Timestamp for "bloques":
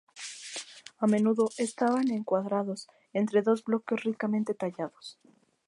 3.63-4.03